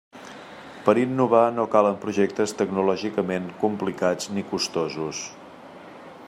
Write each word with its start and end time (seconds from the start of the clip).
Per 0.85 0.93
a 0.93 1.01
innovar 1.01 1.41
no 1.57 1.65
calen 1.75 1.99
projectes 2.05 2.55
tecnològicament 2.63 3.45
complicats 3.65 4.33
ni 4.39 4.45
costosos. 4.55 5.23